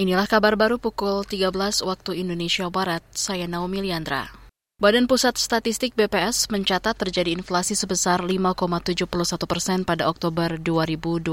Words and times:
Inilah 0.00 0.24
kabar 0.24 0.56
baru 0.56 0.80
pukul 0.80 1.28
13 1.28 1.84
waktu 1.84 2.24
Indonesia 2.24 2.64
Barat. 2.72 3.04
Saya 3.12 3.44
Naomi 3.44 3.84
Liandra. 3.84 4.32
Badan 4.80 5.04
Pusat 5.04 5.36
Statistik 5.36 5.92
BPS 5.92 6.48
mencatat 6.48 6.96
terjadi 6.96 7.36
inflasi 7.36 7.76
sebesar 7.76 8.24
5,71 8.24 8.96
persen 9.44 9.84
pada 9.84 10.08
Oktober 10.08 10.56
2022. 10.56 11.28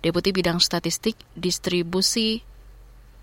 Deputi 0.00 0.30
Bidang 0.32 0.56
Statistik, 0.56 1.20
Distribusi, 1.36 2.40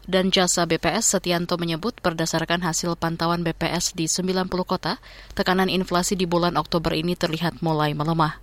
dan 0.05 0.29
Jasa 0.29 0.69
BPS 0.69 1.17
Setianto 1.17 1.57
menyebut 1.57 1.97
berdasarkan 2.05 2.61
hasil 2.61 2.93
pantauan 2.93 3.41
BPS 3.41 3.97
di 3.97 4.05
90 4.05 4.53
kota, 4.69 5.01
tekanan 5.33 5.65
inflasi 5.65 6.13
di 6.13 6.29
bulan 6.29 6.61
Oktober 6.61 6.93
ini 6.93 7.17
terlihat 7.17 7.65
mulai 7.65 7.97
melemah. 7.97 8.37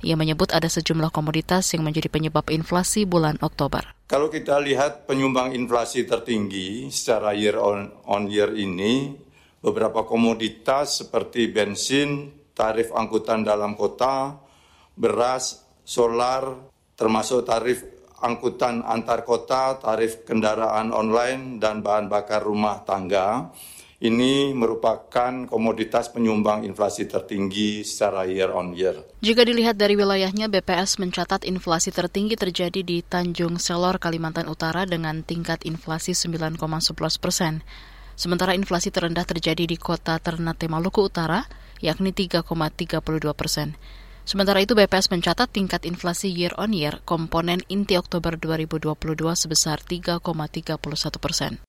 Ia 0.00 0.16
menyebut 0.16 0.56
ada 0.56 0.72
sejumlah 0.72 1.12
komoditas 1.12 1.68
yang 1.76 1.84
menjadi 1.84 2.08
penyebab 2.08 2.48
inflasi 2.48 3.04
bulan 3.04 3.36
Oktober. 3.44 3.97
Kalau 4.08 4.32
kita 4.32 4.56
lihat 4.56 5.04
penyumbang 5.04 5.52
inflasi 5.52 6.08
tertinggi 6.08 6.88
secara 6.88 7.36
year 7.36 7.60
on, 7.60 7.92
on 8.08 8.24
year 8.24 8.56
ini, 8.56 9.12
beberapa 9.60 10.08
komoditas 10.08 11.04
seperti 11.04 11.52
bensin, 11.52 12.32
tarif 12.56 12.88
angkutan 12.96 13.44
dalam 13.44 13.76
kota, 13.76 14.32
beras, 14.96 15.60
solar, 15.84 16.56
termasuk 16.96 17.44
tarif 17.44 17.84
angkutan 18.24 18.80
antar 18.80 19.28
kota, 19.28 19.76
tarif 19.76 20.24
kendaraan 20.24 20.88
online, 20.88 21.60
dan 21.60 21.84
bahan 21.84 22.08
bakar 22.08 22.40
rumah 22.40 22.80
tangga 22.88 23.52
ini 23.98 24.54
merupakan 24.54 25.50
komoditas 25.50 26.06
penyumbang 26.14 26.62
inflasi 26.62 27.10
tertinggi 27.10 27.82
secara 27.82 28.22
year 28.30 28.54
on 28.54 28.70
year. 28.70 28.94
Jika 29.18 29.42
dilihat 29.42 29.74
dari 29.74 29.98
wilayahnya, 29.98 30.46
BPS 30.46 31.02
mencatat 31.02 31.42
inflasi 31.42 31.90
tertinggi 31.90 32.38
terjadi 32.38 32.86
di 32.86 33.02
Tanjung 33.02 33.58
Selor, 33.58 33.98
Kalimantan 33.98 34.46
Utara 34.46 34.86
dengan 34.86 35.26
tingkat 35.26 35.66
inflasi 35.66 36.14
9,11 36.14 37.18
persen. 37.18 37.66
Sementara 38.14 38.54
inflasi 38.54 38.94
terendah 38.94 39.26
terjadi 39.26 39.66
di 39.66 39.74
kota 39.74 40.18
Ternate 40.22 40.70
Maluku 40.70 41.06
Utara, 41.06 41.46
yakni 41.82 42.14
3,32 42.14 43.02
persen. 43.34 43.74
Sementara 44.22 44.62
itu 44.62 44.78
BPS 44.78 45.10
mencatat 45.10 45.50
tingkat 45.50 45.82
inflasi 45.88 46.30
year 46.30 46.54
on 46.54 46.70
year 46.70 47.02
komponen 47.02 47.64
inti 47.66 47.98
Oktober 47.98 48.36
2022 48.38 48.94
sebesar 49.34 49.82
3,31 49.82 50.78
persen. 51.18 51.67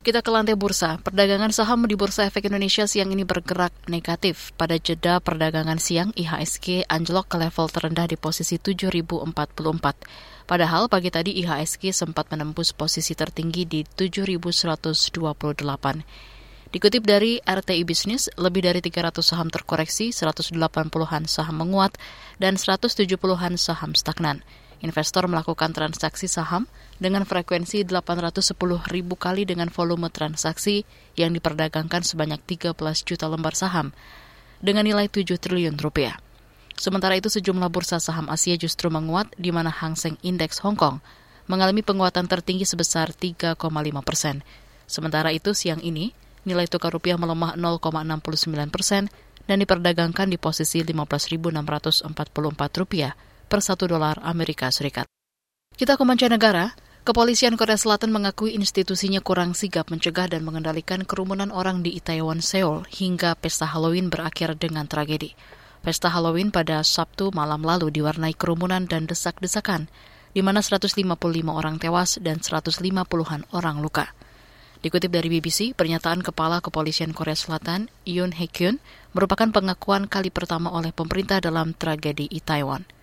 Kita 0.00 0.24
ke 0.24 0.32
lantai 0.32 0.56
bursa. 0.56 0.96
Perdagangan 0.96 1.52
saham 1.52 1.84
di 1.84 1.92
Bursa 1.92 2.24
Efek 2.24 2.48
Indonesia 2.48 2.88
siang 2.88 3.12
ini 3.12 3.28
bergerak 3.28 3.84
negatif. 3.84 4.48
Pada 4.56 4.80
jeda 4.80 5.20
perdagangan 5.20 5.76
siang, 5.76 6.16
IHSG 6.16 6.88
anjlok 6.88 7.28
ke 7.28 7.36
level 7.36 7.68
terendah 7.68 8.08
di 8.08 8.16
posisi 8.16 8.56
7.044. 8.56 9.28
Padahal 10.48 10.88
pagi 10.88 11.12
tadi 11.12 11.36
IHSG 11.44 11.92
sempat 11.92 12.32
menembus 12.32 12.72
posisi 12.72 13.12
tertinggi 13.12 13.68
di 13.68 13.84
7.128. 13.84 14.88
Dikutip 16.72 17.04
dari 17.04 17.36
RTI 17.44 17.84
Bisnis, 17.84 18.32
lebih 18.40 18.64
dari 18.64 18.80
300 18.80 19.20
saham 19.20 19.52
terkoreksi, 19.52 20.16
180-an 20.16 21.28
saham 21.28 21.60
menguat, 21.60 22.00
dan 22.40 22.56
170-an 22.56 23.60
saham 23.60 23.92
stagnan 23.92 24.40
investor 24.80 25.28
melakukan 25.28 25.76
transaksi 25.76 26.28
saham 26.28 26.64
dengan 27.00 27.28
frekuensi 27.28 27.84
810 27.84 28.56
ribu 28.88 29.14
kali 29.16 29.44
dengan 29.44 29.68
volume 29.68 30.08
transaksi 30.08 30.88
yang 31.16 31.36
diperdagangkan 31.36 32.04
sebanyak 32.04 32.40
13 32.44 32.76
juta 33.04 33.28
lembar 33.28 33.56
saham 33.56 33.92
dengan 34.60 34.84
nilai 34.84 35.08
7 35.08 35.36
triliun 35.36 35.76
rupiah. 35.80 36.16
Sementara 36.80 37.16
itu 37.16 37.28
sejumlah 37.28 37.68
bursa 37.68 38.00
saham 38.00 38.32
Asia 38.32 38.56
justru 38.56 38.88
menguat 38.88 39.28
di 39.36 39.52
mana 39.52 39.68
Hang 39.68 40.00
Seng 40.00 40.16
Index 40.24 40.64
Hong 40.64 40.80
Kong 40.80 41.04
mengalami 41.44 41.84
penguatan 41.84 42.24
tertinggi 42.24 42.64
sebesar 42.64 43.12
3,5 43.12 43.60
persen. 44.00 44.40
Sementara 44.88 45.28
itu 45.28 45.52
siang 45.52 45.84
ini 45.84 46.16
nilai 46.48 46.64
tukar 46.64 46.88
rupiah 46.88 47.20
melemah 47.20 47.52
0,69 47.60 48.72
persen 48.72 49.12
dan 49.44 49.60
diperdagangkan 49.60 50.32
di 50.32 50.40
posisi 50.40 50.80
15.644 50.80 52.80
rupiah 52.80 53.12
per 53.50 53.58
satu 53.58 53.90
dolar 53.90 54.22
Amerika 54.22 54.70
Serikat. 54.70 55.10
Kita 55.74 55.98
ke 55.98 56.04
mancanegara, 56.06 56.70
Kepolisian 57.00 57.56
Korea 57.58 57.80
Selatan 57.80 58.14
mengakui 58.14 58.54
institusinya 58.54 59.18
kurang 59.24 59.56
sigap 59.56 59.90
mencegah 59.90 60.30
dan 60.30 60.46
mengendalikan 60.46 61.02
kerumunan 61.02 61.50
orang 61.50 61.82
di 61.82 61.96
Itaewon, 61.98 62.38
Seoul 62.38 62.86
hingga 62.86 63.34
pesta 63.34 63.66
Halloween 63.66 64.12
berakhir 64.12 64.54
dengan 64.54 64.86
tragedi. 64.86 65.34
Pesta 65.80 66.12
Halloween 66.12 66.52
pada 66.52 66.84
Sabtu 66.84 67.32
malam 67.32 67.64
lalu 67.64 67.88
diwarnai 67.88 68.36
kerumunan 68.36 68.84
dan 68.84 69.08
desak-desakan, 69.08 69.88
di 70.36 70.44
mana 70.44 70.60
155 70.60 71.00
orang 71.48 71.80
tewas 71.80 72.20
dan 72.20 72.38
150-an 72.38 73.48
orang 73.56 73.80
luka. 73.80 74.12
Dikutip 74.84 75.08
dari 75.08 75.32
BBC, 75.32 75.72
pernyataan 75.72 76.20
Kepala 76.20 76.60
Kepolisian 76.60 77.16
Korea 77.16 77.36
Selatan, 77.36 77.88
Yoon 78.04 78.36
Hae-kyun, 78.36 78.76
merupakan 79.16 79.48
pengakuan 79.48 80.04
kali 80.04 80.28
pertama 80.28 80.68
oleh 80.68 80.92
pemerintah 80.92 81.40
dalam 81.40 81.72
tragedi 81.72 82.28
Itaewon. 82.28 82.99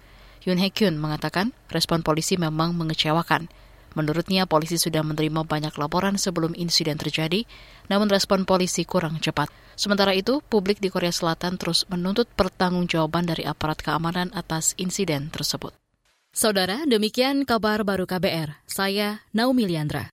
Yoon 0.47 0.63
Hae 0.63 0.71
Kyun 0.71 0.95
mengatakan 0.95 1.51
respon 1.67 2.07
polisi 2.07 2.39
memang 2.39 2.71
mengecewakan. 2.71 3.51
Menurutnya, 3.99 4.47
polisi 4.47 4.79
sudah 4.79 5.03
menerima 5.03 5.43
banyak 5.43 5.75
laporan 5.75 6.15
sebelum 6.15 6.55
insiden 6.55 6.95
terjadi, 6.95 7.43
namun 7.91 8.07
respon 8.07 8.47
polisi 8.47 8.87
kurang 8.87 9.19
cepat. 9.19 9.49
Sementara 9.73 10.13
itu, 10.13 10.39
publik 10.39 10.77
di 10.79 10.87
Korea 10.93 11.09
Selatan 11.09 11.57
terus 11.59 11.83
menuntut 11.89 12.29
pertanggungjawaban 12.31 13.25
dari 13.25 13.43
aparat 13.43 13.81
keamanan 13.81 14.29
atas 14.37 14.77
insiden 14.79 15.33
tersebut. 15.33 15.73
Saudara, 16.29 16.85
demikian 16.85 17.49
kabar 17.49 17.81
baru 17.81 18.05
KBR. 18.05 18.61
Saya 18.69 19.25
Naomi 19.33 19.65
Liandra. 19.65 20.05